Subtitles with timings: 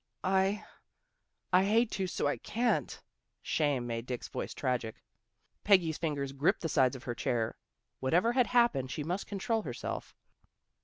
[0.23, 0.65] "I
[1.53, 2.99] I hate to so I can't."
[3.43, 5.03] Shame made Dick's voice tragic.
[5.63, 7.55] Peggy's fingers gripped the sides of her chair.
[7.99, 10.15] Whatever had happened she must control herself.